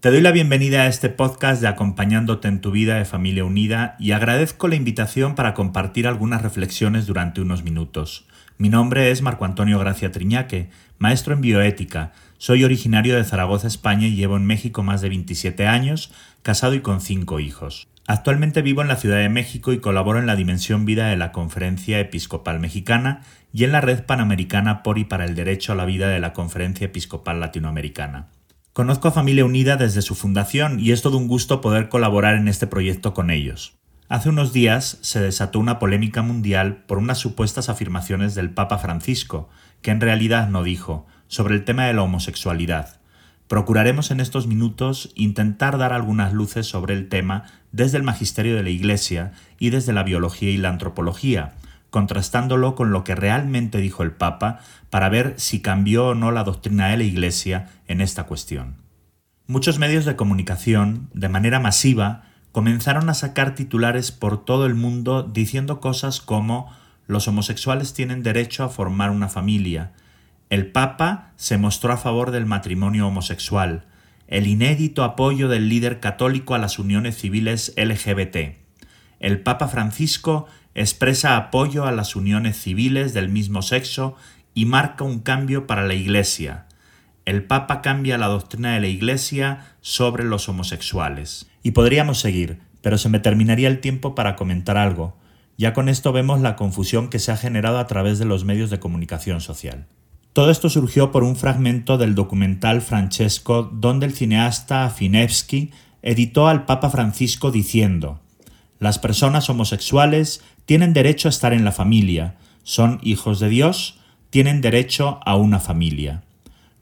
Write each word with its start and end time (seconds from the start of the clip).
Te 0.00 0.10
doy 0.10 0.22
la 0.22 0.32
bienvenida 0.32 0.84
a 0.84 0.86
este 0.86 1.10
podcast 1.10 1.60
de 1.60 1.68
Acompañándote 1.68 2.48
en 2.48 2.62
tu 2.62 2.70
vida 2.70 2.94
de 2.94 3.04
familia 3.04 3.44
unida 3.44 3.96
y 3.98 4.12
agradezco 4.12 4.66
la 4.66 4.76
invitación 4.76 5.34
para 5.34 5.52
compartir 5.52 6.06
algunas 6.06 6.40
reflexiones 6.40 7.04
durante 7.04 7.42
unos 7.42 7.64
minutos. 7.64 8.24
Mi 8.56 8.70
nombre 8.70 9.10
es 9.10 9.20
Marco 9.20 9.44
Antonio 9.44 9.78
Gracia 9.78 10.10
Triñaque, 10.10 10.70
maestro 10.98 11.34
en 11.34 11.42
bioética. 11.42 12.12
Soy 12.38 12.64
originario 12.64 13.14
de 13.14 13.24
Zaragoza, 13.24 13.66
España 13.66 14.06
y 14.06 14.16
llevo 14.16 14.38
en 14.38 14.46
México 14.46 14.82
más 14.82 15.02
de 15.02 15.10
27 15.10 15.66
años, 15.66 16.10
casado 16.40 16.72
y 16.72 16.80
con 16.80 17.02
cinco 17.02 17.38
hijos. 17.38 17.86
Actualmente 18.06 18.62
vivo 18.62 18.80
en 18.80 18.88
la 18.88 18.96
Ciudad 18.96 19.18
de 19.18 19.28
México 19.28 19.70
y 19.70 19.80
colaboro 19.80 20.18
en 20.18 20.26
la 20.26 20.34
Dimensión 20.34 20.86
Vida 20.86 21.08
de 21.08 21.18
la 21.18 21.30
Conferencia 21.30 22.00
Episcopal 22.00 22.58
Mexicana 22.58 23.20
y 23.52 23.64
en 23.64 23.72
la 23.72 23.82
Red 23.82 24.04
Panamericana 24.04 24.82
por 24.82 24.96
y 24.96 25.04
para 25.04 25.26
el 25.26 25.34
Derecho 25.34 25.72
a 25.72 25.76
la 25.76 25.84
Vida 25.84 26.08
de 26.08 26.20
la 26.20 26.32
Conferencia 26.32 26.86
Episcopal 26.86 27.38
Latinoamericana. 27.38 28.28
Conozco 28.80 29.08
a 29.08 29.12
Familia 29.12 29.44
Unida 29.44 29.76
desde 29.76 30.00
su 30.00 30.14
fundación 30.14 30.80
y 30.80 30.92
es 30.92 31.02
todo 31.02 31.18
un 31.18 31.28
gusto 31.28 31.60
poder 31.60 31.90
colaborar 31.90 32.36
en 32.36 32.48
este 32.48 32.66
proyecto 32.66 33.12
con 33.12 33.30
ellos. 33.30 33.74
Hace 34.08 34.30
unos 34.30 34.54
días 34.54 34.96
se 35.02 35.20
desató 35.20 35.58
una 35.58 35.78
polémica 35.78 36.22
mundial 36.22 36.84
por 36.86 36.96
unas 36.96 37.18
supuestas 37.18 37.68
afirmaciones 37.68 38.34
del 38.34 38.48
Papa 38.48 38.78
Francisco, 38.78 39.50
que 39.82 39.90
en 39.90 40.00
realidad 40.00 40.48
no 40.48 40.62
dijo, 40.62 41.06
sobre 41.28 41.56
el 41.56 41.64
tema 41.66 41.84
de 41.84 41.92
la 41.92 42.02
homosexualidad. 42.02 43.00
Procuraremos 43.48 44.10
en 44.12 44.20
estos 44.20 44.46
minutos 44.46 45.12
intentar 45.14 45.76
dar 45.76 45.92
algunas 45.92 46.32
luces 46.32 46.64
sobre 46.64 46.94
el 46.94 47.10
tema 47.10 47.44
desde 47.72 47.98
el 47.98 48.02
magisterio 48.02 48.56
de 48.56 48.62
la 48.62 48.70
Iglesia 48.70 49.32
y 49.58 49.68
desde 49.68 49.92
la 49.92 50.04
biología 50.04 50.52
y 50.52 50.56
la 50.56 50.70
antropología, 50.70 51.52
contrastándolo 51.90 52.74
con 52.74 52.92
lo 52.92 53.04
que 53.04 53.14
realmente 53.14 53.78
dijo 53.78 54.02
el 54.02 54.12
Papa 54.12 54.60
para 54.88 55.08
ver 55.08 55.34
si 55.36 55.60
cambió 55.60 56.08
o 56.08 56.14
no 56.14 56.30
la 56.30 56.44
doctrina 56.44 56.88
de 56.88 56.96
la 56.96 57.04
Iglesia 57.04 57.68
en 57.86 58.00
esta 58.00 58.24
cuestión. 58.24 58.76
Muchos 59.46 59.78
medios 59.78 60.04
de 60.04 60.16
comunicación, 60.16 61.10
de 61.12 61.28
manera 61.28 61.60
masiva, 61.60 62.22
comenzaron 62.52 63.08
a 63.10 63.14
sacar 63.14 63.54
titulares 63.54 64.12
por 64.12 64.44
todo 64.44 64.66
el 64.66 64.74
mundo 64.74 65.22
diciendo 65.22 65.80
cosas 65.80 66.20
como 66.20 66.72
los 67.06 67.26
homosexuales 67.28 67.92
tienen 67.92 68.22
derecho 68.22 68.64
a 68.64 68.68
formar 68.68 69.10
una 69.10 69.28
familia, 69.28 69.92
el 70.50 70.72
Papa 70.72 71.30
se 71.36 71.58
mostró 71.58 71.92
a 71.92 71.96
favor 71.96 72.32
del 72.32 72.44
matrimonio 72.44 73.06
homosexual, 73.06 73.84
el 74.26 74.48
inédito 74.48 75.04
apoyo 75.04 75.48
del 75.48 75.68
líder 75.68 76.00
católico 76.00 76.56
a 76.56 76.58
las 76.58 76.80
uniones 76.80 77.16
civiles 77.16 77.72
LGBT. 77.76 78.58
El 79.20 79.42
Papa 79.42 79.68
Francisco 79.68 80.46
expresa 80.74 81.36
apoyo 81.36 81.84
a 81.86 81.92
las 81.92 82.16
uniones 82.16 82.60
civiles 82.60 83.14
del 83.14 83.28
mismo 83.28 83.62
sexo 83.62 84.16
y 84.54 84.66
marca 84.66 85.04
un 85.04 85.20
cambio 85.20 85.66
para 85.66 85.86
la 85.86 85.94
Iglesia. 85.94 86.66
El 87.24 87.44
Papa 87.44 87.82
cambia 87.82 88.18
la 88.18 88.28
doctrina 88.28 88.74
de 88.74 88.80
la 88.80 88.88
Iglesia 88.88 89.66
sobre 89.80 90.24
los 90.24 90.48
homosexuales. 90.48 91.48
Y 91.62 91.72
podríamos 91.72 92.18
seguir, 92.18 92.60
pero 92.82 92.98
se 92.98 93.08
me 93.08 93.20
terminaría 93.20 93.68
el 93.68 93.80
tiempo 93.80 94.14
para 94.14 94.36
comentar 94.36 94.76
algo. 94.76 95.16
Ya 95.56 95.74
con 95.74 95.88
esto 95.88 96.12
vemos 96.12 96.40
la 96.40 96.56
confusión 96.56 97.10
que 97.10 97.18
se 97.18 97.32
ha 97.32 97.36
generado 97.36 97.78
a 97.78 97.86
través 97.86 98.18
de 98.18 98.24
los 98.24 98.44
medios 98.44 98.70
de 98.70 98.80
comunicación 98.80 99.40
social. 99.40 99.86
Todo 100.32 100.50
esto 100.50 100.70
surgió 100.70 101.10
por 101.10 101.24
un 101.24 101.36
fragmento 101.36 101.98
del 101.98 102.14
documental 102.14 102.80
Francesco 102.82 103.68
donde 103.72 104.06
el 104.06 104.14
cineasta 104.14 104.88
Finevsky 104.88 105.70
editó 106.02 106.48
al 106.48 106.64
Papa 106.64 106.88
Francisco 106.88 107.50
diciendo 107.50 108.20
Las 108.78 108.98
personas 108.98 109.50
homosexuales 109.50 110.42
tienen 110.70 110.92
derecho 110.92 111.26
a 111.26 111.30
estar 111.30 111.52
en 111.52 111.64
la 111.64 111.72
familia, 111.72 112.36
son 112.62 113.00
hijos 113.02 113.40
de 113.40 113.48
Dios, 113.48 113.98
tienen 114.30 114.60
derecho 114.60 115.18
a 115.26 115.34
una 115.34 115.58
familia. 115.58 116.22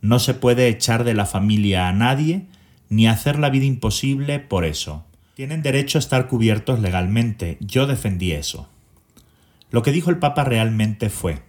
No 0.03 0.19
se 0.19 0.35
puede 0.35 0.69
echar 0.69 1.05
de 1.05 1.15
la 1.15 1.25
familia 1.25 1.89
a 1.89 1.95
nadie, 1.95 2.45
ni 2.91 3.09
hacer 3.09 3.39
la 3.39 3.49
vida 3.49 3.65
imposible 3.65 4.41
por 4.41 4.67
eso. 4.67 5.07
Tienen 5.33 5.63
derecho 5.63 5.97
a 5.97 6.01
estar 6.01 6.29
cubiertos 6.29 6.81
legalmente. 6.81 7.57
Yo 7.63 7.87
defendí 7.87 8.33
eso. 8.33 8.69
Lo 9.71 9.83
que 9.83 9.93
dijo 9.93 10.11
el 10.11 10.19
Papa 10.19 10.45
realmente 10.45 11.09
fue, 11.09 11.41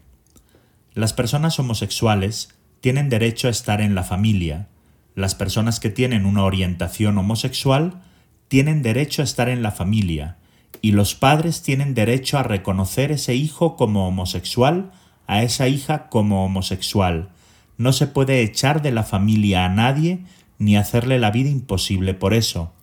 las 0.93 1.11
personas 1.11 1.59
homosexuales 1.59 2.55
tienen 2.79 3.09
derecho 3.09 3.49
a 3.49 3.51
estar 3.51 3.81
en 3.81 3.95
la 3.95 4.05
familia. 4.05 4.69
Las 5.13 5.35
personas 5.35 5.81
que 5.81 5.89
tienen 5.89 6.25
una 6.25 6.45
orientación 6.45 7.17
homosexual 7.17 8.01
tienen 8.47 8.81
derecho 8.81 9.23
a 9.23 9.25
estar 9.25 9.49
en 9.49 9.61
la 9.61 9.71
familia 9.71 10.38
y 10.81 10.91
los 10.91 11.15
padres 11.15 11.61
tienen 11.61 11.93
derecho 11.93 12.37
a 12.37 12.43
reconocer 12.43 13.11
ese 13.11 13.35
hijo 13.35 13.75
como 13.75 14.07
homosexual, 14.07 14.91
a 15.27 15.43
esa 15.43 15.67
hija 15.67 16.09
como 16.09 16.45
homosexual. 16.45 17.29
No 17.77 17.93
se 17.93 18.07
puede 18.07 18.41
echar 18.41 18.81
de 18.81 18.91
la 18.91 19.03
familia 19.03 19.65
a 19.65 19.69
nadie 19.69 20.23
ni 20.57 20.75
hacerle 20.75 21.19
la 21.19 21.31
vida 21.31 21.49
imposible 21.49 22.13
por 22.13 22.33
eso. 22.33 22.73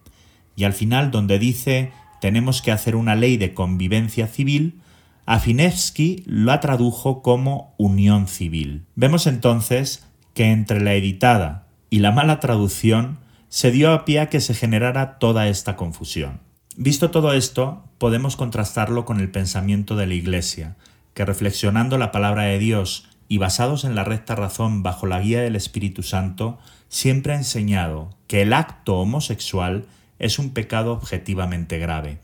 Y 0.56 0.64
al 0.64 0.72
final 0.72 1.10
donde 1.10 1.38
dice 1.38 1.92
tenemos 2.20 2.62
que 2.62 2.72
hacer 2.72 2.96
una 2.96 3.14
ley 3.14 3.36
de 3.36 3.54
convivencia 3.54 4.26
civil, 4.26 4.80
Afinevsky 5.26 6.22
la 6.26 6.60
tradujo 6.60 7.20
como 7.20 7.74
unión 7.78 8.28
civil. 8.28 8.86
Vemos 8.94 9.26
entonces 9.26 10.06
que 10.34 10.50
entre 10.50 10.80
la 10.80 10.94
editada 10.94 11.66
y 11.90 11.98
la 11.98 12.12
mala 12.12 12.40
traducción 12.40 13.18
se 13.48 13.70
dio 13.70 13.92
a 13.92 14.04
pie 14.04 14.20
a 14.20 14.28
que 14.28 14.40
se 14.40 14.54
generara 14.54 15.18
toda 15.18 15.48
esta 15.48 15.76
confusión. 15.76 16.45
Visto 16.78 17.10
todo 17.10 17.32
esto, 17.32 17.82
podemos 17.96 18.36
contrastarlo 18.36 19.06
con 19.06 19.18
el 19.18 19.30
pensamiento 19.30 19.96
de 19.96 20.06
la 20.06 20.12
Iglesia, 20.12 20.76
que 21.14 21.24
reflexionando 21.24 21.96
la 21.96 22.12
palabra 22.12 22.42
de 22.42 22.58
Dios 22.58 23.08
y 23.28 23.38
basados 23.38 23.84
en 23.84 23.94
la 23.94 24.04
recta 24.04 24.34
razón 24.34 24.82
bajo 24.82 25.06
la 25.06 25.20
guía 25.20 25.40
del 25.40 25.56
Espíritu 25.56 26.02
Santo, 26.02 26.58
siempre 26.90 27.32
ha 27.32 27.36
enseñado 27.36 28.10
que 28.26 28.42
el 28.42 28.52
acto 28.52 28.96
homosexual 28.96 29.86
es 30.18 30.38
un 30.38 30.50
pecado 30.50 30.92
objetivamente 30.92 31.78
grave. 31.78 32.18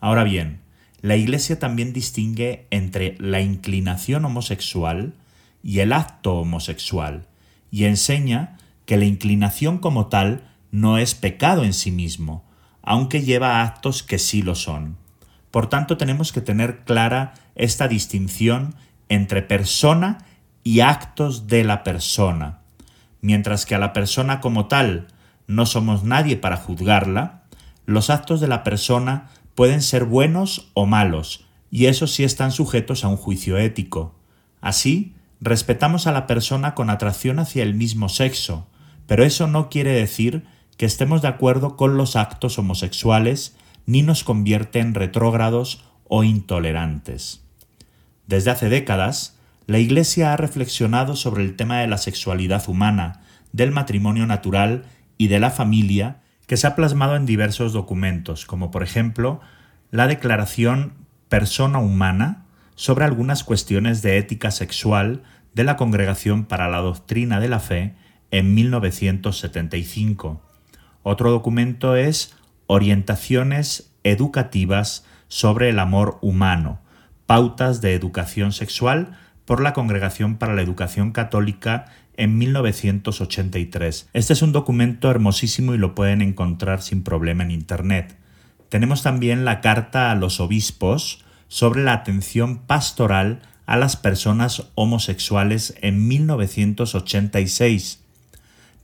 Ahora 0.00 0.24
bien, 0.24 0.58
la 1.00 1.14
Iglesia 1.14 1.60
también 1.60 1.92
distingue 1.92 2.66
entre 2.70 3.14
la 3.20 3.42
inclinación 3.42 4.24
homosexual 4.24 5.14
y 5.62 5.78
el 5.78 5.92
acto 5.92 6.34
homosexual, 6.34 7.28
y 7.70 7.84
enseña 7.84 8.58
que 8.86 8.96
la 8.96 9.04
inclinación 9.04 9.78
como 9.78 10.08
tal 10.08 10.50
no 10.72 10.98
es 10.98 11.14
pecado 11.14 11.62
en 11.62 11.74
sí 11.74 11.92
mismo, 11.92 12.42
aunque 12.84 13.22
lleva 13.22 13.62
actos 13.62 14.02
que 14.02 14.18
sí 14.18 14.42
lo 14.42 14.54
son. 14.54 14.96
Por 15.50 15.68
tanto, 15.68 15.96
tenemos 15.96 16.32
que 16.32 16.40
tener 16.40 16.84
clara 16.84 17.34
esta 17.54 17.88
distinción 17.88 18.74
entre 19.08 19.42
persona 19.42 20.18
y 20.62 20.80
actos 20.80 21.46
de 21.46 21.64
la 21.64 21.82
persona. 21.82 22.60
Mientras 23.20 23.64
que 23.66 23.74
a 23.74 23.78
la 23.78 23.92
persona 23.92 24.40
como 24.40 24.66
tal 24.66 25.08
no 25.46 25.66
somos 25.66 26.04
nadie 26.04 26.36
para 26.36 26.56
juzgarla, 26.56 27.42
los 27.86 28.10
actos 28.10 28.40
de 28.40 28.48
la 28.48 28.62
persona 28.64 29.30
pueden 29.54 29.82
ser 29.82 30.04
buenos 30.04 30.70
o 30.74 30.86
malos, 30.86 31.46
y 31.70 31.86
esos 31.86 32.12
sí 32.12 32.24
están 32.24 32.52
sujetos 32.52 33.04
a 33.04 33.08
un 33.08 33.16
juicio 33.16 33.58
ético. 33.58 34.14
Así, 34.60 35.14
respetamos 35.40 36.06
a 36.06 36.12
la 36.12 36.26
persona 36.26 36.74
con 36.74 36.90
atracción 36.90 37.38
hacia 37.38 37.62
el 37.62 37.74
mismo 37.74 38.08
sexo, 38.08 38.66
pero 39.06 39.24
eso 39.24 39.46
no 39.46 39.68
quiere 39.68 39.92
decir 39.92 40.44
que 40.76 40.86
estemos 40.86 41.22
de 41.22 41.28
acuerdo 41.28 41.76
con 41.76 41.96
los 41.96 42.16
actos 42.16 42.58
homosexuales 42.58 43.56
ni 43.86 44.02
nos 44.02 44.24
convierte 44.24 44.80
en 44.80 44.94
retrógrados 44.94 45.84
o 46.08 46.24
intolerantes. 46.24 47.42
Desde 48.26 48.50
hace 48.50 48.68
décadas, 48.68 49.38
la 49.66 49.78
Iglesia 49.78 50.32
ha 50.32 50.36
reflexionado 50.36 51.16
sobre 51.16 51.42
el 51.42 51.56
tema 51.56 51.80
de 51.80 51.86
la 51.86 51.98
sexualidad 51.98 52.68
humana, 52.68 53.22
del 53.52 53.70
matrimonio 53.70 54.26
natural 54.26 54.84
y 55.16 55.28
de 55.28 55.40
la 55.40 55.50
familia, 55.50 56.20
que 56.46 56.56
se 56.56 56.66
ha 56.66 56.74
plasmado 56.74 57.16
en 57.16 57.26
diversos 57.26 57.72
documentos, 57.72 58.46
como 58.46 58.70
por 58.70 58.82
ejemplo 58.82 59.40
la 59.90 60.06
Declaración 60.06 60.92
Persona 61.28 61.78
Humana 61.78 62.44
sobre 62.74 63.04
algunas 63.04 63.44
cuestiones 63.44 64.02
de 64.02 64.18
ética 64.18 64.50
sexual 64.50 65.22
de 65.54 65.64
la 65.64 65.76
Congregación 65.76 66.44
para 66.44 66.68
la 66.68 66.78
Doctrina 66.78 67.40
de 67.40 67.48
la 67.48 67.60
Fe 67.60 67.94
en 68.30 68.54
1975, 68.54 70.42
otro 71.04 71.30
documento 71.30 71.94
es 71.94 72.34
Orientaciones 72.66 73.92
educativas 74.04 75.04
sobre 75.28 75.68
el 75.68 75.78
amor 75.78 76.18
humano, 76.22 76.80
pautas 77.26 77.80
de 77.82 77.94
educación 77.94 78.52
sexual 78.52 79.18
por 79.44 79.62
la 79.62 79.74
Congregación 79.74 80.36
para 80.38 80.54
la 80.54 80.62
Educación 80.62 81.12
Católica 81.12 81.84
en 82.16 82.38
1983. 82.38 84.08
Este 84.14 84.32
es 84.32 84.40
un 84.42 84.52
documento 84.52 85.10
hermosísimo 85.10 85.74
y 85.74 85.78
lo 85.78 85.94
pueden 85.94 86.22
encontrar 86.22 86.80
sin 86.80 87.02
problema 87.02 87.42
en 87.44 87.50
Internet. 87.50 88.16
tenemos 88.70 89.02
también 89.02 89.44
la 89.44 89.60
carta 89.60 90.10
a 90.10 90.14
los 90.14 90.40
obispos 90.40 91.22
sobre 91.48 91.84
la 91.84 91.92
atención 91.92 92.58
pastoral 92.58 93.42
a 93.66 93.76
las 93.76 93.96
personas 93.96 94.70
homosexuales 94.74 95.74
en 95.80 96.08
1986. 96.08 98.03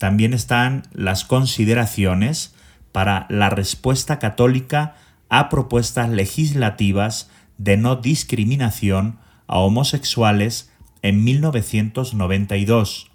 También 0.00 0.32
están 0.32 0.84
las 0.94 1.26
consideraciones 1.26 2.54
para 2.90 3.26
la 3.28 3.50
respuesta 3.50 4.18
católica 4.18 4.94
a 5.28 5.50
propuestas 5.50 6.08
legislativas 6.08 7.28
de 7.58 7.76
no 7.76 7.96
discriminación 7.96 9.18
a 9.46 9.58
homosexuales 9.58 10.72
en 11.02 11.22
1992. 11.22 13.10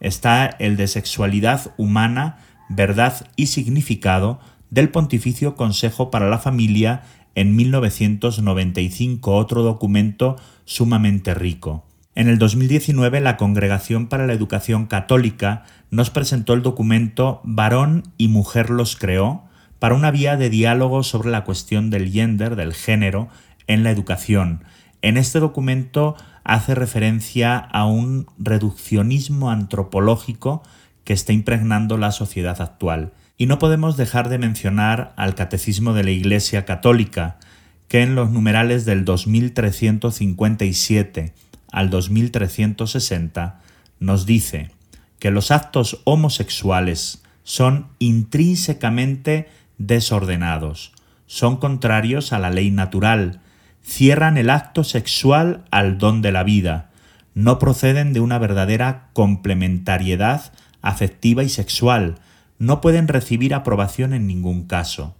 Está 0.00 0.44
el 0.44 0.76
de 0.76 0.88
sexualidad 0.88 1.72
humana, 1.78 2.36
verdad 2.68 3.26
y 3.36 3.46
significado 3.46 4.40
del 4.68 4.90
Pontificio 4.90 5.56
Consejo 5.56 6.10
para 6.10 6.28
la 6.28 6.38
Familia 6.38 7.02
en 7.34 7.56
1995, 7.56 9.34
otro 9.34 9.62
documento 9.62 10.36
sumamente 10.66 11.32
rico. 11.32 11.86
En 12.16 12.28
el 12.28 12.38
2019, 12.38 13.20
la 13.20 13.36
Congregación 13.36 14.08
para 14.08 14.26
la 14.26 14.32
Educación 14.32 14.86
Católica 14.86 15.62
nos 15.90 16.10
presentó 16.10 16.54
el 16.54 16.62
documento 16.62 17.40
Varón 17.44 18.02
y 18.18 18.26
Mujer 18.26 18.70
los 18.70 18.96
creó 18.96 19.44
para 19.78 19.94
una 19.94 20.10
vía 20.10 20.36
de 20.36 20.50
diálogo 20.50 21.04
sobre 21.04 21.30
la 21.30 21.44
cuestión 21.44 21.88
del 21.88 22.10
gender, 22.10 22.56
del 22.56 22.74
género, 22.74 23.28
en 23.68 23.84
la 23.84 23.92
educación. 23.92 24.64
En 25.02 25.16
este 25.16 25.38
documento 25.38 26.16
hace 26.42 26.74
referencia 26.74 27.56
a 27.56 27.86
un 27.86 28.26
reduccionismo 28.38 29.48
antropológico 29.50 30.64
que 31.04 31.12
está 31.12 31.32
impregnando 31.32 31.96
la 31.96 32.10
sociedad 32.10 32.60
actual. 32.60 33.12
Y 33.38 33.46
no 33.46 33.60
podemos 33.60 33.96
dejar 33.96 34.28
de 34.28 34.38
mencionar 34.38 35.12
al 35.16 35.36
Catecismo 35.36 35.94
de 35.94 36.02
la 36.02 36.10
Iglesia 36.10 36.64
Católica, 36.64 37.38
que 37.86 38.02
en 38.02 38.16
los 38.16 38.30
numerales 38.30 38.84
del 38.84 39.04
2357 39.04 41.34
al 41.72 41.90
2360 41.90 43.60
nos 43.98 44.26
dice 44.26 44.70
que 45.18 45.30
los 45.30 45.50
actos 45.50 46.00
homosexuales 46.04 47.22
son 47.42 47.88
intrínsecamente 47.98 49.48
desordenados, 49.78 50.92
son 51.26 51.56
contrarios 51.56 52.32
a 52.32 52.38
la 52.38 52.50
ley 52.50 52.70
natural, 52.70 53.40
cierran 53.82 54.36
el 54.36 54.50
acto 54.50 54.84
sexual 54.84 55.64
al 55.70 55.98
don 55.98 56.22
de 56.22 56.32
la 56.32 56.42
vida, 56.42 56.90
no 57.34 57.58
proceden 57.58 58.12
de 58.12 58.20
una 58.20 58.38
verdadera 58.38 59.08
complementariedad 59.12 60.52
afectiva 60.82 61.42
y 61.42 61.48
sexual, 61.48 62.16
no 62.58 62.80
pueden 62.80 63.08
recibir 63.08 63.54
aprobación 63.54 64.12
en 64.12 64.26
ningún 64.26 64.66
caso. 64.66 65.14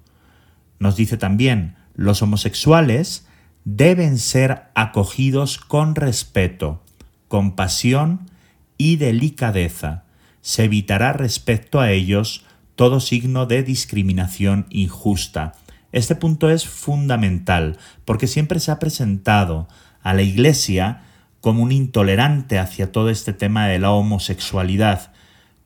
Nos 0.79 0.97
dice 0.97 1.17
también, 1.17 1.77
los 1.95 2.23
homosexuales 2.23 3.27
deben 3.65 4.19
ser 4.19 4.65
acogidos 4.75 5.59
con 5.59 5.95
respeto, 5.95 6.83
compasión 7.29 8.31
y 8.79 8.97
delicadeza. 8.97 10.05
Se 10.41 10.65
evitará 10.65 11.13
respecto 11.13 11.81
a 11.81 11.91
ellos 11.91 12.45
todo 12.75 13.01
signo 13.01 13.47
de 13.47 13.63
discriminación 13.63 14.67
injusta. 14.71 15.53
Este 15.93 16.15
punto 16.15 16.51
es 16.51 16.67
fundamental 16.67 17.79
porque 18.05 18.27
siempre 18.27 18.61
se 18.61 18.71
ha 18.71 18.79
presentado 18.79 19.69
a 20.03 20.15
la 20.15 20.23
Iglesia 20.23 21.03
como 21.41 21.63
un 21.63 21.73
intolerante 21.73 22.59
hacia 22.59 22.93
todo 22.93 23.11
este 23.11 23.33
tema 23.33 23.67
de 23.67 23.79
la 23.79 23.91
homosexualidad, 23.91 25.13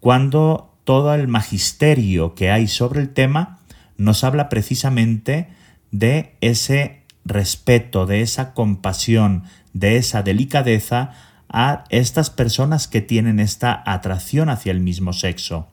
cuando 0.01 0.75
todo 0.85 1.15
el 1.15 1.29
magisterio 1.29 2.35
que 2.35 2.51
hay 2.51 2.69
sobre 2.69 3.01
el 3.01 3.11
tema 3.11 3.59
nos 3.97 4.25
habla 4.25 4.49
precisamente 4.49 5.49
de 5.91 6.37
ese 6.41 7.04
respeto, 7.25 8.07
de 8.07 8.23
esa 8.23 8.53
compasión, 8.53 9.45
de 9.73 9.97
esa 9.97 10.23
delicadeza 10.23 11.13
a 11.49 11.85
estas 11.91 12.31
personas 12.31 12.89
que 12.89 13.01
tienen 13.01 13.41
esta 13.41 13.83
atracción 13.87 14.49
hacia 14.49 14.73
el 14.73 14.81
mismo 14.81 15.13
sexo. 15.13 15.69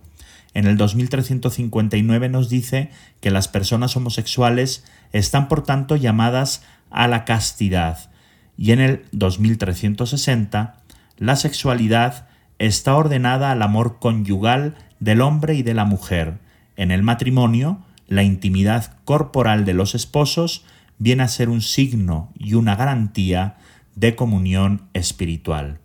En 0.53 0.65
el 0.65 0.77
2359 0.77 2.29
nos 2.29 2.49
dice 2.49 2.91
que 3.21 3.31
las 3.31 3.47
personas 3.47 3.95
homosexuales 3.95 4.83
están 5.13 5.47
por 5.47 5.63
tanto 5.63 5.95
llamadas 5.95 6.63
a 6.89 7.07
la 7.07 7.25
castidad 7.25 8.11
y 8.57 8.71
en 8.73 8.79
el 8.79 9.05
2360 9.11 10.75
la 11.17 11.35
sexualidad 11.35 12.27
está 12.59 12.95
ordenada 12.95 13.51
al 13.51 13.61
amor 13.61 13.97
conyugal 13.99 14.75
del 14.99 15.21
hombre 15.21 15.55
y 15.55 15.63
de 15.63 15.73
la 15.73 15.85
mujer. 15.85 16.39
En 16.75 16.91
el 16.91 17.01
matrimonio, 17.01 17.79
la 18.07 18.23
intimidad 18.23 18.97
corporal 19.05 19.65
de 19.65 19.73
los 19.73 19.95
esposos 19.95 20.65
viene 21.01 21.23
a 21.23 21.27
ser 21.27 21.49
un 21.49 21.61
signo 21.61 22.31
y 22.37 22.53
una 22.53 22.75
garantía 22.75 23.57
de 23.95 24.15
comunión 24.15 24.83
espiritual. 24.93 25.79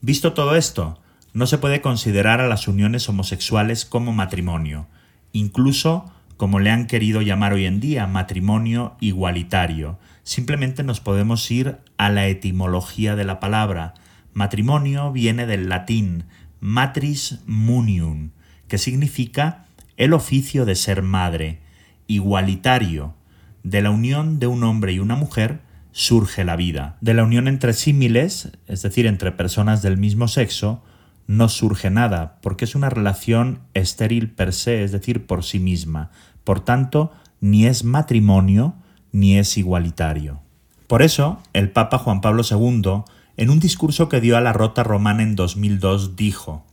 Visto 0.00 0.34
todo 0.34 0.54
esto, 0.54 1.00
no 1.32 1.48
se 1.48 1.58
puede 1.58 1.80
considerar 1.80 2.40
a 2.40 2.46
las 2.46 2.68
uniones 2.68 3.08
homosexuales 3.08 3.84
como 3.84 4.12
matrimonio, 4.12 4.86
incluso 5.32 6.12
como 6.36 6.60
le 6.60 6.70
han 6.70 6.86
querido 6.86 7.22
llamar 7.22 7.54
hoy 7.54 7.66
en 7.66 7.80
día 7.80 8.06
matrimonio 8.06 8.94
igualitario. 9.00 9.98
Simplemente 10.22 10.84
nos 10.84 11.00
podemos 11.00 11.50
ir 11.50 11.78
a 11.96 12.08
la 12.08 12.28
etimología 12.28 13.16
de 13.16 13.24
la 13.24 13.40
palabra. 13.40 13.94
Matrimonio 14.32 15.10
viene 15.10 15.44
del 15.46 15.68
latín 15.68 16.22
matris 16.60 17.40
munium, 17.46 18.30
que 18.68 18.78
significa 18.78 19.64
el 19.96 20.12
oficio 20.12 20.64
de 20.66 20.76
ser 20.76 21.02
madre, 21.02 21.58
igualitario. 22.06 23.16
De 23.62 23.82
la 23.82 23.90
unión 23.90 24.38
de 24.38 24.46
un 24.46 24.64
hombre 24.64 24.92
y 24.92 24.98
una 24.98 25.16
mujer 25.16 25.60
surge 25.92 26.44
la 26.44 26.56
vida. 26.56 26.96
De 27.00 27.14
la 27.14 27.24
unión 27.24 27.48
entre 27.48 27.72
símiles, 27.74 28.50
es 28.66 28.82
decir, 28.82 29.06
entre 29.06 29.32
personas 29.32 29.82
del 29.82 29.98
mismo 29.98 30.28
sexo, 30.28 30.82
no 31.26 31.48
surge 31.48 31.90
nada, 31.90 32.38
porque 32.42 32.64
es 32.64 32.74
una 32.74 32.90
relación 32.90 33.60
estéril 33.74 34.30
per 34.30 34.52
se, 34.52 34.82
es 34.82 34.92
decir, 34.92 35.26
por 35.26 35.44
sí 35.44 35.60
misma. 35.60 36.10
Por 36.44 36.60
tanto, 36.60 37.12
ni 37.40 37.66
es 37.66 37.84
matrimonio 37.84 38.74
ni 39.12 39.38
es 39.38 39.56
igualitario. 39.58 40.40
Por 40.86 41.02
eso, 41.02 41.40
el 41.52 41.70
Papa 41.70 41.98
Juan 41.98 42.20
Pablo 42.20 42.42
II, 42.48 43.04
en 43.36 43.50
un 43.50 43.60
discurso 43.60 44.08
que 44.08 44.20
dio 44.20 44.36
a 44.36 44.40
la 44.40 44.52
Rota 44.52 44.82
Romana 44.82 45.22
en 45.22 45.36
2002, 45.36 46.16
dijo, 46.16 46.64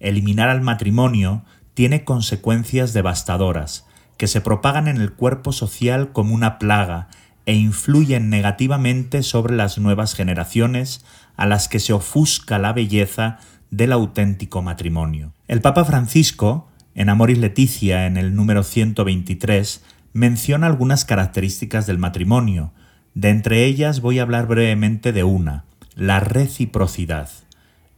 eliminar 0.00 0.48
al 0.48 0.62
matrimonio 0.62 1.42
tiene 1.74 2.04
consecuencias 2.04 2.92
devastadoras, 2.92 3.86
que 4.16 4.26
se 4.26 4.40
propagan 4.40 4.88
en 4.88 4.98
el 4.98 5.12
cuerpo 5.12 5.52
social 5.52 6.12
como 6.12 6.34
una 6.34 6.58
plaga 6.58 7.08
e 7.44 7.54
influyen 7.54 8.28
negativamente 8.28 9.22
sobre 9.22 9.54
las 9.54 9.78
nuevas 9.78 10.14
generaciones 10.14 11.04
a 11.36 11.46
las 11.46 11.68
que 11.68 11.78
se 11.78 11.92
ofusca 11.92 12.58
la 12.58 12.72
belleza 12.72 13.38
del 13.70 13.92
auténtico 13.92 14.62
matrimonio. 14.62 15.32
El 15.48 15.60
Papa 15.60 15.84
Francisco, 15.84 16.68
en 16.94 17.08
Amoris 17.08 17.38
Leticia, 17.38 18.06
en 18.06 18.16
el 18.16 18.34
número 18.34 18.62
123, 18.62 19.82
menciona 20.12 20.66
algunas 20.66 21.04
características 21.04 21.86
del 21.86 21.98
matrimonio. 21.98 22.72
De 23.14 23.28
entre 23.28 23.64
ellas 23.64 24.00
voy 24.00 24.18
a 24.18 24.22
hablar 24.22 24.46
brevemente 24.46 25.12
de 25.12 25.24
una, 25.24 25.64
la 25.94 26.20
reciprocidad. 26.20 27.28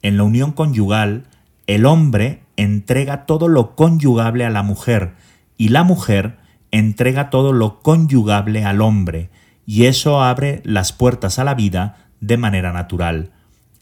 En 0.03 0.17
la 0.17 0.25
unión 0.25 0.53
conyugal, 0.53 1.25
el 1.67 1.87
hombre 1.87 2.43
entrega 2.57 3.25
todo 3.25 3.49
lo 3.49 3.77
conyugable 3.77 4.45
a 4.45 4.51
la 4.51 4.63
mujer 4.63 5.13
y 5.59 5.69
la 5.69 5.85
mujer 5.85 6.39
entrega 6.71 7.29
todo 7.29 7.53
lo 7.53 7.81
conyugable 7.81 8.65
al 8.65 8.81
hombre, 8.81 9.29
y 9.67 9.85
eso 9.85 10.23
abre 10.23 10.63
las 10.65 10.93
puertas 10.93 11.39
a 11.39 11.45
la 11.45 11.55
vida 11.55 12.09
de 12.21 12.39
manera 12.39 12.73
natural. 12.73 13.33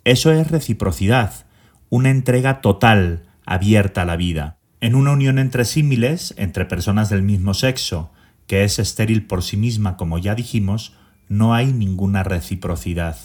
Eso 0.02 0.32
es 0.32 0.50
reciprocidad, 0.50 1.46
una 1.88 2.10
entrega 2.10 2.60
total, 2.60 3.22
abierta 3.44 4.02
a 4.02 4.04
la 4.04 4.16
vida. 4.16 4.56
En 4.80 4.94
una 4.96 5.12
unión 5.12 5.38
entre 5.38 5.64
símiles, 5.64 6.34
entre 6.36 6.64
personas 6.64 7.08
del 7.08 7.22
mismo 7.22 7.54
sexo, 7.54 8.10
que 8.46 8.64
es 8.64 8.78
estéril 8.78 9.26
por 9.26 9.42
sí 9.42 9.56
misma, 9.56 9.96
como 9.96 10.18
ya 10.18 10.34
dijimos, 10.34 10.94
no 11.28 11.54
hay 11.54 11.72
ninguna 11.72 12.22
reciprocidad. 12.22 13.16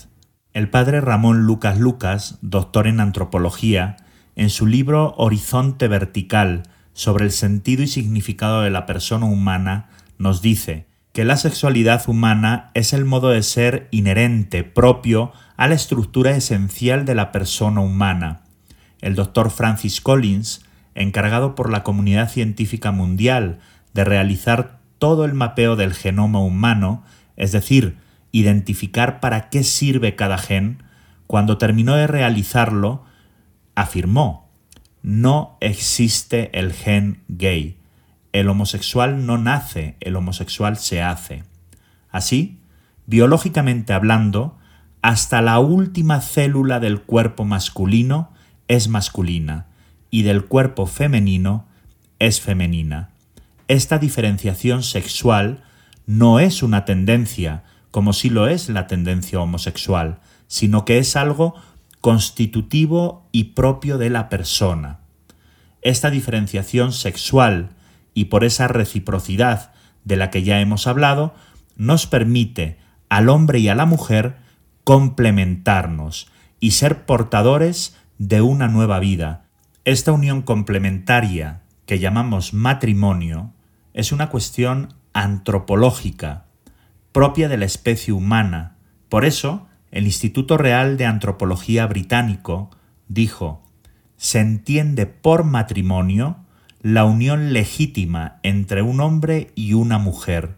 El 0.53 0.69
padre 0.69 1.01
Ramón 1.01 1.45
Lucas 1.45 1.79
Lucas, 1.79 2.37
doctor 2.41 2.87
en 2.87 2.99
antropología, 2.99 3.97
en 4.35 4.49
su 4.49 4.65
libro 4.65 5.13
Horizonte 5.17 5.87
Vertical 5.87 6.63
sobre 6.93 7.25
el 7.25 7.31
sentido 7.31 7.83
y 7.83 7.87
significado 7.87 8.61
de 8.61 8.69
la 8.69 8.85
persona 8.85 9.25
humana, 9.25 9.89
nos 10.17 10.41
dice 10.41 10.85
que 11.13 11.25
la 11.25 11.35
sexualidad 11.37 12.07
humana 12.07 12.71
es 12.73 12.93
el 12.93 13.05
modo 13.05 13.29
de 13.29 13.43
ser 13.43 13.87
inherente, 13.91 14.63
propio 14.63 15.33
a 15.57 15.67
la 15.67 15.75
estructura 15.75 16.31
esencial 16.31 17.05
de 17.05 17.15
la 17.15 17.31
persona 17.31 17.81
humana. 17.81 18.41
El 19.01 19.15
doctor 19.15 19.51
Francis 19.51 19.99
Collins, 19.99 20.65
encargado 20.95 21.55
por 21.55 21.69
la 21.69 21.83
comunidad 21.83 22.29
científica 22.29 22.91
mundial 22.91 23.59
de 23.93 24.05
realizar 24.05 24.79
todo 24.99 25.25
el 25.25 25.33
mapeo 25.33 25.75
del 25.75 25.93
genoma 25.93 26.39
humano, 26.39 27.03
es 27.35 27.51
decir, 27.51 27.97
identificar 28.31 29.19
para 29.19 29.49
qué 29.49 29.63
sirve 29.63 30.15
cada 30.15 30.37
gen, 30.37 30.83
cuando 31.27 31.57
terminó 31.57 31.95
de 31.95 32.07
realizarlo, 32.07 33.03
afirmó, 33.75 34.40
no 35.03 35.57
existe 35.61 36.57
el 36.57 36.73
gen 36.73 37.21
gay. 37.27 37.77
el 38.33 38.47
homosexual 38.47 39.25
no 39.25 39.37
nace, 39.37 39.97
el 39.99 40.15
homosexual 40.15 40.77
se 40.77 41.01
hace. 41.01 41.43
Así, 42.09 42.59
biológicamente 43.05 43.91
hablando, 43.91 44.57
hasta 45.01 45.41
la 45.41 45.59
última 45.59 46.21
célula 46.21 46.79
del 46.79 47.01
cuerpo 47.01 47.43
masculino 47.43 48.31
es 48.69 48.87
masculina 48.87 49.65
y 50.09 50.21
del 50.21 50.45
cuerpo 50.45 50.85
femenino 50.85 51.65
es 52.19 52.39
femenina. 52.39 53.09
Esta 53.67 53.97
diferenciación 53.97 54.83
sexual 54.83 55.63
no 56.05 56.39
es 56.39 56.61
una 56.63 56.85
tendencia, 56.85 57.63
como 57.89 58.13
si 58.13 58.29
lo 58.29 58.47
es 58.47 58.69
la 58.69 58.87
tendencia 58.87 59.39
homosexual, 59.39 60.19
sino 60.47 60.85
que 60.85 60.99
es 60.99 61.15
algo 61.15 61.55
constitutivo 62.01 63.27
y 63.31 63.45
propio 63.45 63.97
de 63.97 64.09
la 64.09 64.27
persona. 64.29 64.99
Esta 65.81 66.09
diferenciación 66.09 66.91
sexual 66.91 67.69
y 68.13 68.25
por 68.25 68.43
esa 68.43 68.67
reciprocidad 68.67 69.71
de 70.03 70.17
la 70.17 70.29
que 70.29 70.43
ya 70.43 70.59
hemos 70.59 70.87
hablado, 70.87 71.33
nos 71.75 72.07
permite 72.07 72.77
al 73.09 73.29
hombre 73.29 73.59
y 73.59 73.69
a 73.69 73.75
la 73.75 73.85
mujer 73.85 74.37
complementarnos 74.83 76.29
y 76.59 76.71
ser 76.71 77.05
portadores 77.05 77.97
de 78.17 78.41
una 78.41 78.67
nueva 78.67 78.99
vida. 78.99 79.45
Esta 79.85 80.11
unión 80.11 80.41
complementaria 80.41 81.61
que 81.85 81.99
llamamos 81.99 82.53
matrimonio 82.53 83.53
es 83.93 84.11
una 84.11 84.29
cuestión 84.29 84.93
antropológica, 85.13 86.45
propia 87.11 87.49
de 87.49 87.57
la 87.57 87.65
especie 87.65 88.13
humana. 88.13 88.75
Por 89.09 89.25
eso, 89.25 89.67
el 89.91 90.05
Instituto 90.05 90.57
Real 90.57 90.97
de 90.97 91.05
Antropología 91.05 91.85
británico 91.85 92.69
dijo, 93.07 93.61
se 94.17 94.39
entiende 94.39 95.05
por 95.05 95.43
matrimonio 95.43 96.37
la 96.81 97.05
unión 97.05 97.53
legítima 97.53 98.39
entre 98.43 98.81
un 98.81 99.01
hombre 99.01 99.51
y 99.55 99.73
una 99.73 99.99
mujer, 99.99 100.55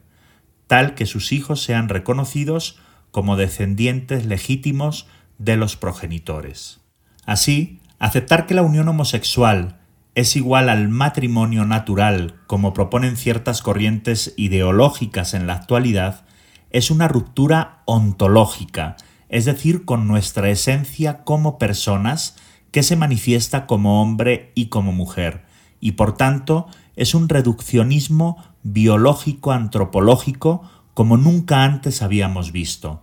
tal 0.68 0.96
que 0.96 1.06
sus 1.06 1.32
hijos 1.32 1.62
sean 1.62 1.90
reconocidos 1.90 2.80
como 3.12 3.36
descendientes 3.36 4.26
legítimos 4.26 5.08
de 5.38 5.58
los 5.58 5.76
progenitores. 5.76 6.80
Así, 7.26 7.80
aceptar 8.00 8.46
que 8.46 8.54
la 8.54 8.62
unión 8.62 8.88
homosexual 8.88 9.80
es 10.16 10.36
igual 10.36 10.70
al 10.70 10.90
matrimonio 10.90 11.66
natural, 11.66 12.36
como 12.48 12.74
proponen 12.74 13.18
ciertas 13.18 13.62
corrientes 13.62 14.34
ideológicas 14.38 15.34
en 15.34 15.48
la 15.48 15.54
actualidad, 15.54 16.26
es 16.70 16.92
una 16.92 17.08
ruptura 17.08 17.82
ontológica, 17.86 18.96
es 19.34 19.46
decir, 19.46 19.84
con 19.84 20.08
nuestra 20.08 20.52
esencia 20.52 21.24
como 21.24 21.58
personas 21.58 22.36
que 22.70 22.84
se 22.84 22.96
manifiesta 22.96 23.66
como 23.66 24.00
hombre 24.00 24.52
y 24.54 24.68
como 24.68 24.92
mujer, 24.92 25.44
y 25.80 25.94
por 25.94 26.16
tanto 26.16 26.68
es 26.96 27.16
un 27.16 27.28
reduccionismo 27.28 28.38
biológico 28.62 29.52
antropológico 29.52 30.70
como 30.94 31.18
nunca 31.18 31.64
antes 31.64 32.04
habíamos 32.04 32.52
visto. 32.52 33.02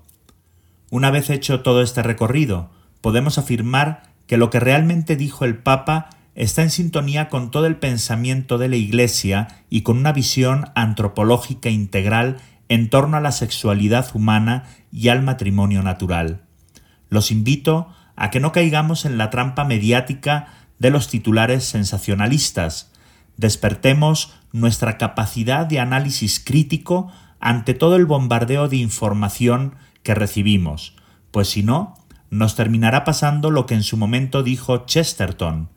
Una 0.88 1.10
vez 1.10 1.30
hecho 1.30 1.62
todo 1.62 1.82
este 1.82 2.00
recorrido, 2.00 2.70
podemos 3.00 3.36
afirmar 3.36 4.04
que 4.28 4.36
lo 4.36 4.50
que 4.50 4.60
realmente 4.60 5.16
dijo 5.16 5.44
el 5.44 5.58
Papa 5.58 6.10
está 6.36 6.62
en 6.62 6.70
sintonía 6.70 7.28
con 7.28 7.50
todo 7.50 7.66
el 7.66 7.74
pensamiento 7.74 8.56
de 8.56 8.68
la 8.68 8.76
Iglesia 8.76 9.48
y 9.68 9.80
con 9.80 9.98
una 9.98 10.12
visión 10.12 10.66
antropológica 10.76 11.70
integral 11.70 12.36
en 12.70 12.88
torno 12.88 13.16
a 13.16 13.20
la 13.20 13.32
sexualidad 13.32 14.08
humana 14.14 14.64
y 14.92 15.08
al 15.08 15.22
matrimonio 15.22 15.82
natural. 15.82 16.42
Los 17.08 17.32
invito 17.32 17.88
a 18.14 18.30
que 18.30 18.38
no 18.38 18.52
caigamos 18.52 19.04
en 19.04 19.18
la 19.18 19.28
trampa 19.28 19.64
mediática 19.64 20.46
de 20.78 20.90
los 20.90 21.08
titulares 21.08 21.64
sensacionalistas. 21.64 22.92
Despertemos 23.36 24.32
nuestra 24.52 24.98
capacidad 24.98 25.66
de 25.66 25.80
análisis 25.80 26.38
crítico 26.38 27.10
ante 27.40 27.74
todo 27.74 27.96
el 27.96 28.06
bombardeo 28.06 28.68
de 28.68 28.76
información 28.76 29.74
que 30.04 30.14
recibimos, 30.14 30.94
pues 31.32 31.48
si 31.48 31.64
no, 31.64 31.94
nos 32.30 32.54
terminará 32.54 33.02
pasando 33.02 33.50
lo 33.50 33.66
que 33.66 33.74
en 33.74 33.82
su 33.82 33.96
momento 33.96 34.44
dijo 34.44 34.86
Chesterton, 34.86 35.70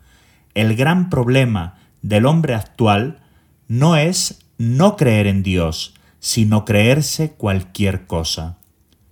el 0.54 0.76
gran 0.76 1.10
problema 1.10 1.74
del 2.02 2.26
hombre 2.26 2.54
actual 2.54 3.18
no 3.66 3.96
es 3.96 4.46
no 4.58 4.96
creer 4.96 5.26
en 5.26 5.42
Dios, 5.42 5.94
sino 6.24 6.64
creerse 6.64 7.32
cualquier 7.32 8.06
cosa. 8.06 8.56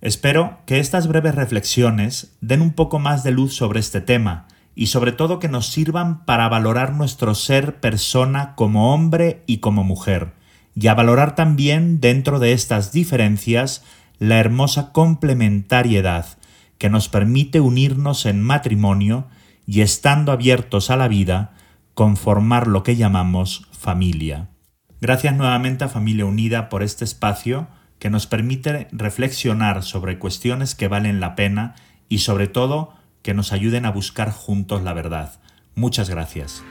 Espero 0.01 0.57
que 0.65 0.79
estas 0.79 1.05
breves 1.07 1.35
reflexiones 1.35 2.35
den 2.41 2.59
un 2.63 2.73
poco 2.73 2.97
más 2.97 3.23
de 3.23 3.29
luz 3.29 3.53
sobre 3.53 3.79
este 3.81 4.01
tema 4.01 4.47
y 4.73 4.87
sobre 4.87 5.11
todo 5.11 5.37
que 5.37 5.47
nos 5.47 5.67
sirvan 5.67 6.25
para 6.25 6.49
valorar 6.49 6.95
nuestro 6.95 7.35
ser 7.35 7.79
persona 7.79 8.55
como 8.55 8.95
hombre 8.95 9.43
y 9.45 9.59
como 9.59 9.83
mujer, 9.83 10.33
y 10.73 10.87
a 10.87 10.95
valorar 10.95 11.35
también 11.35 11.99
dentro 11.99 12.39
de 12.39 12.53
estas 12.53 12.91
diferencias 12.91 13.83
la 14.17 14.39
hermosa 14.39 14.91
complementariedad 14.91 16.25
que 16.79 16.89
nos 16.89 17.09
permite 17.09 17.59
unirnos 17.59 18.25
en 18.25 18.41
matrimonio 18.41 19.27
y 19.67 19.81
estando 19.81 20.31
abiertos 20.31 20.89
a 20.89 20.97
la 20.97 21.07
vida, 21.07 21.53
conformar 21.93 22.65
lo 22.65 22.81
que 22.81 22.95
llamamos 22.95 23.67
familia. 23.71 24.49
Gracias 25.03 25.35
nuevamente 25.35 25.83
a 25.83 25.89
Familia 25.89 26.25
Unida 26.25 26.69
por 26.69 26.81
este 26.81 27.03
espacio 27.03 27.67
que 27.99 28.09
nos 28.09 28.25
permite 28.25 28.87
reflexionar 28.93 29.83
sobre 29.83 30.17
cuestiones 30.17 30.75
que 30.75 30.87
valen 30.87 31.19
la 31.19 31.35
pena 31.35 31.75
y 32.07 32.19
sobre 32.19 32.47
todo 32.47 32.93
que 33.21 33.33
nos 33.33 33.51
ayuden 33.51 33.85
a 33.85 33.91
buscar 33.91 34.31
juntos 34.31 34.81
la 34.81 34.93
verdad. 34.93 35.41
Muchas 35.75 36.09
gracias. 36.09 36.63